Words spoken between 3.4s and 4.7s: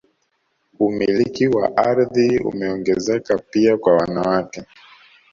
pia kwa wanawake